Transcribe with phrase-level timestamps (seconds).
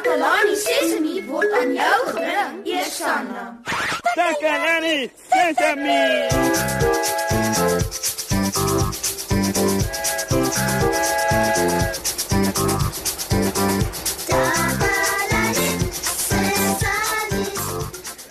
[0.00, 3.42] Takalani Sesemi word aan jou gebring, Eersanna.
[4.16, 6.00] Takalani Sesemi.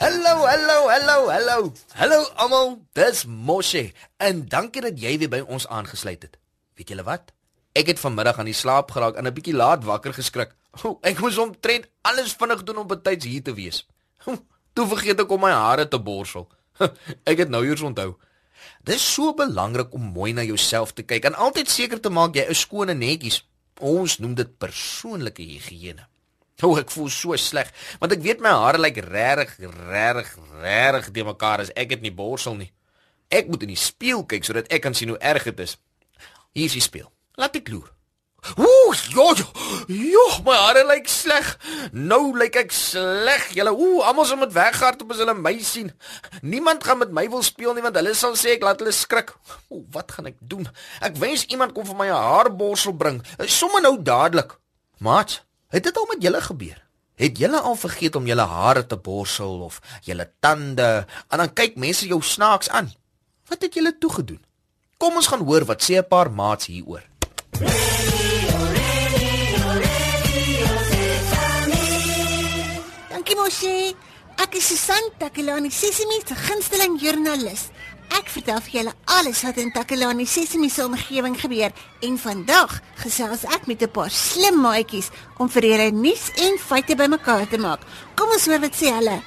[0.02, 1.74] Hallo, hallo, hallo, hallo.
[1.94, 6.42] Hallo almal, dis Moshe en dankie dat jy weer by ons aangesluit het.
[6.82, 7.30] Weet julle wat?
[7.78, 10.58] Ek het vanmiddag aan die slaap geraak en 'n bietjie laat wakker geskrik.
[10.78, 13.84] O, ek moes omtrent alles vinnig doen om betyds hier te wees.
[14.77, 16.48] Toe vergeet ek om my hare te borsel.
[17.27, 18.14] Ek het nou eers onthou.
[18.88, 22.46] Dis so belangrik om mooi na jouself te kyk en altyd seker te maak jy
[22.54, 23.41] is skoon en netjies.
[23.80, 26.05] Ons noem dit persoonlike higiëne.
[26.63, 27.70] O, ek voel so sleg,
[28.02, 29.54] want ek weet my hare lyk regtig,
[29.88, 32.68] regtig, regtig te mekaar as ek dit nie borsel nie.
[33.32, 35.77] Ek moet in die spieël kyk sodat ek kan sien hoe erg dit is.
[36.58, 37.08] Hier is die spieël.
[37.40, 37.94] Laat ek loer.
[38.57, 39.45] Ooh, jo, jo,
[39.88, 41.48] jo, my hare lyk sleg.
[41.91, 43.49] Nou lyk ek sleg.
[43.57, 45.91] Julle, ooh, almal sal met weghardop as hulle my sien.
[46.41, 49.34] Niemand gaan met my wil speel nie want hulle sal sê ek laat hulle skrik.
[49.70, 50.68] Ooh, wat gaan ek doen?
[51.05, 53.23] Ek wens iemand kom vir my 'n haarborsel bring.
[53.46, 54.57] Sommige nou dadelik.
[54.99, 56.79] Maat, het dit al met julle gebeur?
[57.15, 61.05] Het julle al vergeet om julle hare te borsel of julle tande?
[61.29, 62.93] En dan kyk mense jou snaaks aan.
[63.48, 64.44] Wat het julle toe gedoen?
[64.97, 67.03] Kom ons gaan hoor wat sê 'n paar maats hieroor.
[73.30, 73.96] Dankie Moshi.
[74.41, 77.68] Ek is Susan Takelani Sesimi se gunsteling joernalis.
[78.18, 81.69] Ek vertel vir julle alles wat in Takelani Sesimi se omgewing gebeur
[82.02, 86.96] en vandag gesels ek met 'n paar slim maatjies om vir julle nuus en feite
[86.96, 87.86] bymekaar te maak.
[88.16, 89.22] Kom ons hoor wat sê hulle.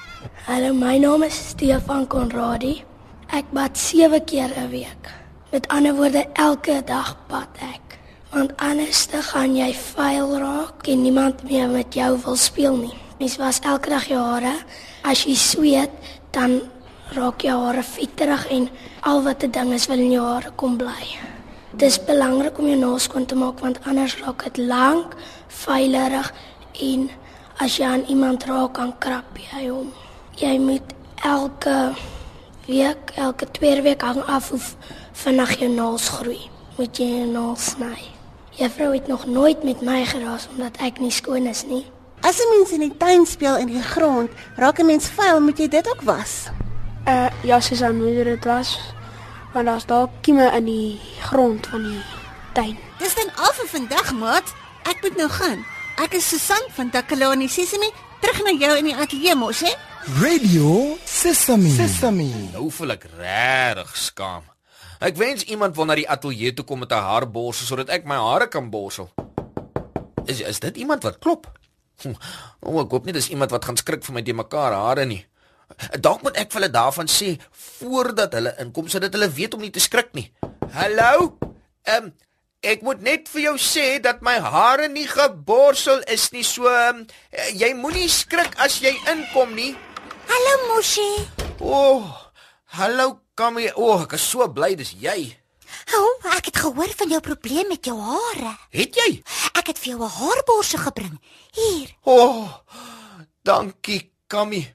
[0.49, 2.83] Hallo, my naam is Stefan Konradi.
[3.31, 5.05] Ek bad 7 keer 'n week.
[5.53, 7.99] Met ander woorde, elke dag bad ek.
[8.33, 12.99] Want anders dan gaan jy vuil raak en niemand meer met jou wil speel nie.
[13.23, 14.51] Mens was elke dag jou hare.
[15.07, 15.91] As jy sweet,
[16.35, 16.57] dan
[17.15, 18.65] raak jou hare vetterig en
[19.07, 21.07] al wat 'n ding is wil in jou hare kom bly.
[21.77, 25.15] Dis belangrik om jou naels skoon te maak want anders raak dit lank,
[25.47, 26.33] vuilerig
[26.81, 27.11] en
[27.59, 29.93] as jy aan iemand raak, kan krap jy hom.
[30.37, 30.95] Jy moet
[31.25, 31.95] elke
[32.67, 34.61] week, elke tweede week hang af hoe
[35.13, 36.51] vinnig jou naels groei.
[36.77, 37.99] Moet jy jou naels sny.
[38.51, 41.87] Juffrou het nog nooit met my geraas omdat ek nie skoon is nie.
[42.23, 45.59] As 'n mens in die tuin speel in die grond, raak 'n mens vuil, moet
[45.59, 46.51] jy dit ook was.
[47.07, 48.79] Uh ja, Susan, hoe dit was.
[49.53, 52.03] Want daar's daar kieme in die grond van die
[52.53, 52.79] tuin.
[52.99, 54.55] Dis dan al vir vandag, maat.
[54.83, 55.65] Ek moet nou gaan.
[55.97, 57.91] Ek is Susan van Takalani Sesimi,
[58.21, 59.75] terug na jou in die ateljee mos, hè?
[60.21, 61.71] Radio Sesame.
[61.71, 62.31] Sesame.
[62.53, 64.43] Nou voel ek regtig skaam.
[64.99, 68.15] Ek wens iemand wil na die ateljee toe kom met 'n haarborsel sodat ek my
[68.15, 69.11] hare kan borsel.
[70.25, 71.51] Is is dit iemand wat klop?
[72.03, 72.17] Hm,
[72.63, 75.07] O, oh, ek hoop nie dis iemand wat gaan skrik vir my te mekaar hare
[75.07, 75.23] nie.
[76.05, 77.35] Dalk moet ek vir hulle daarvan sê
[77.79, 80.29] voordat hulle inkom sodat hulle weet om nie te skrik nie.
[80.77, 81.39] Hallo?
[81.87, 82.13] Ehm um,
[82.63, 86.45] ek moet net vir jou sê dat my hare nie geborsel is nie.
[86.47, 87.03] So um,
[87.59, 89.73] jy moenie skrik as jy inkom nie.
[90.31, 91.09] Hallo Moshi.
[91.59, 92.13] O, oh,
[92.79, 93.73] hallo Kamie.
[93.75, 95.33] O, oh, ek is so bly dis jy.
[95.97, 98.57] O, oh, ek het gehoor van jou probleem met jou hare.
[98.71, 99.23] Het jy?
[99.59, 101.21] Ek het vir jou 'n haarborsel gebring.
[101.53, 101.89] Hier.
[102.05, 102.49] O, oh,
[103.43, 104.75] dankie Kamie.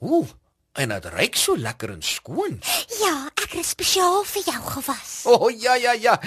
[0.00, 0.28] Ooh,
[0.72, 2.60] en dit ruik so lekker en skoon.
[3.00, 5.22] Ja, ek het spesiaal vir jou gewas.
[5.24, 6.20] O, oh, ja ja ja.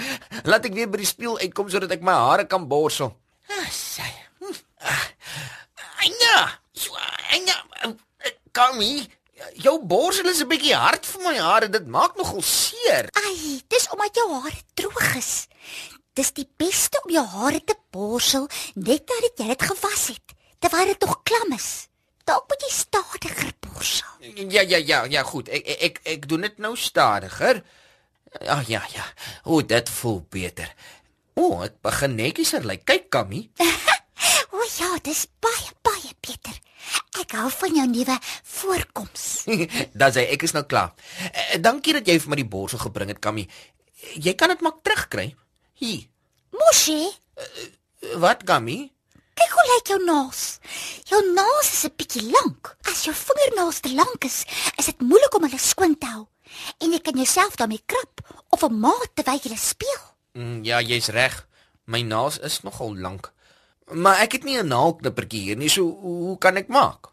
[0.44, 3.16] Laat ek weer by die spieël uitkom sodat ek my hare kan borsel.
[3.48, 4.10] Ah, sy.
[4.40, 4.54] Hm.
[4.78, 5.06] Ah,
[6.04, 6.92] Anja, so
[7.32, 7.56] Anja,
[8.52, 9.08] Kamie,
[9.54, 11.68] jou borsel is 'n bietjie hard vir my hare.
[11.68, 13.08] Dit maak nogal seer.
[13.12, 15.46] Ai, dis omdat jou hare droog is.
[16.14, 20.86] Dis die beste om jou hare te borsel net nadat jy dit gewas het, terwyl
[20.86, 21.88] dit nog klam is.
[22.24, 24.06] Dalk moet jy stadiger borsel.
[24.48, 25.48] Ja ja ja, ja goed.
[25.48, 27.64] Ek ek ek, ek doen dit nou stadiger.
[28.40, 29.04] Ja ja ja.
[29.44, 30.74] O, dit voel beter.
[31.34, 32.84] O, ek begin netjieser lyk.
[32.84, 33.50] Kyk, Kammy.
[34.54, 36.54] O ja, dis baie baie beter.
[37.20, 39.44] Ek hou van jou nuwe voorkoms.
[40.00, 40.92] Dan sê ek is nou klaar.
[41.32, 43.46] Eh, dankie dat jy vir my die borsel gebring het, Kammy.
[44.20, 45.34] Jy kan dit maak terugkry.
[45.74, 46.08] Hier.
[46.52, 47.10] Moshi,
[48.20, 48.90] Wat, Kammy?
[49.34, 50.42] kyk hoe lyk jou naels.
[51.10, 52.76] Jou naels is 'n bietjie lank.
[52.86, 54.44] As jou vingernaels te lank is,
[54.78, 56.26] is dit moeilik om hulle skoon te hou.
[56.78, 58.20] En jy kan jouself daarmee krap
[58.50, 60.02] of 'n maat terwyl jy speel.
[60.34, 61.46] Mm, ja, jy's reg.
[61.86, 63.32] My naels is nogal lank.
[63.92, 67.12] Maar ek het nie 'n naalknippertjie hier nie, so hoe kan ek maak?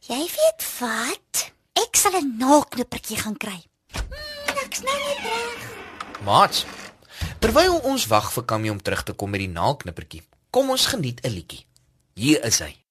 [0.00, 1.50] Jy weet wat?
[1.72, 3.64] Ek sal 'n naalknippertjie gaan kry.
[3.92, 5.70] Hmm, ek's nou net reg.
[6.24, 6.64] Maats.
[7.38, 11.20] Terwyl ons wag vir Kammy om terug te kom met die naalknippertjie, kom ons geniet
[11.24, 11.66] 'n liedjie.
[12.14, 12.83] Hier is hy.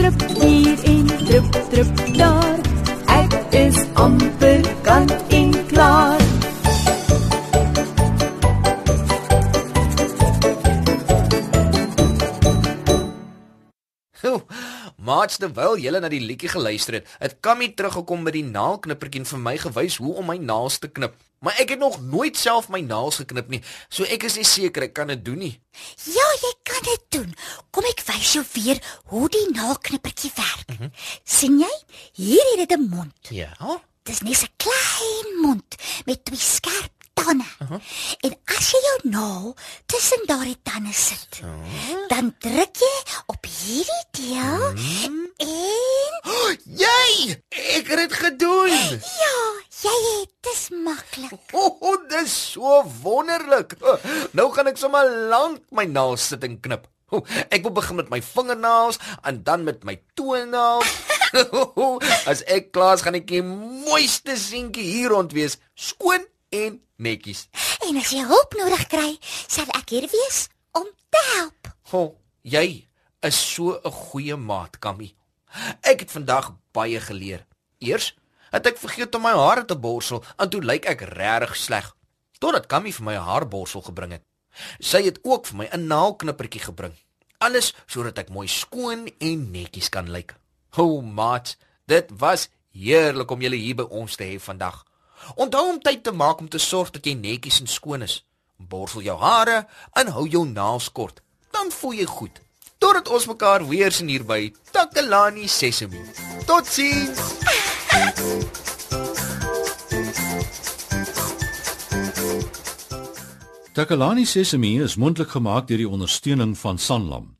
[0.00, 0.49] drift.
[15.20, 19.26] Maats, terwyl julle na die liedjie geluister het, het Kammy teruggekom met die naalknippertjie en
[19.28, 21.18] vir my gewys hoe om my naels te knip.
[21.44, 23.60] Maar ek het nog nooit self my naels geknip nie,
[23.92, 25.52] so ek is nie seker ek kan dit doen nie.
[26.08, 27.34] Ja, jy kan dit doen.
[27.68, 28.80] Kom ek wys jou weer
[29.12, 30.64] hoe die naalknippertjie werk.
[30.72, 30.92] Mm -hmm.
[31.24, 31.74] sien jy?
[32.16, 33.28] Hier het dit 'n mond.
[33.28, 33.52] Ja.
[34.08, 35.76] Dis net 'n klein mond
[36.06, 36.99] met twee skerp
[37.30, 37.44] tande.
[37.58, 37.80] Uh -huh.
[38.20, 39.54] En as jy jou naal
[39.86, 42.08] tussen daardie tande sit, uh -huh.
[42.08, 42.96] dan druk jy
[43.26, 45.04] op hierdie deel uh -huh.
[45.04, 45.30] en
[46.22, 47.40] Oh, jy!
[47.48, 48.68] Ek het dit gedoen.
[49.22, 49.38] ja,
[49.82, 51.40] jy het dis maklik.
[51.52, 53.74] O, oh, dis so wonderlik.
[53.80, 53.96] Oh,
[54.32, 56.88] nou gaan ek sommer lank my naels sit en knip.
[57.10, 60.92] Oh, ek wil begin met my vingernaels en dan met my toenaels.
[62.30, 67.48] As ek klaar is, gaan ek die mooiste seentjie hier rond wees, skoon en netjies.
[67.86, 69.10] En as jy hulp nodig kry,
[69.46, 71.70] sal ek hier wees om te help.
[71.92, 72.86] Oh, jy
[73.22, 75.14] is so 'n goeie maat, Kammy.
[75.82, 77.46] Ek het vandag baie geleer.
[77.78, 78.14] Eers
[78.50, 81.96] het ek vergeet om my hare te borsel en toe lyk ek regtig sleg.
[82.38, 84.24] Totdat Kammy vir my 'n haarborsel gebring het.
[84.80, 86.94] Sy het ook vir my 'n naalknippertjie gebring.
[87.38, 90.34] Alles sodat ek mooi skoon en netjies kan lyk.
[90.76, 91.56] O, oh, maat,
[91.86, 94.84] dit was heerlik om julle hier by ons te hê vandag.
[95.34, 98.20] Onthou om tyd te maak om te sorg dat jy netjies en skoon is.
[98.56, 101.22] Borsel jou hare en hou jou naels kort.
[101.50, 102.40] Dan voel jy goed.
[102.78, 106.00] Totdat ons mekaar weer sien hier by Takalani Sesemi.
[106.46, 107.20] Totsiens.
[113.72, 117.39] Takalani Sesemi is mondelik gemaak deur die ondersteuning van Sanlam.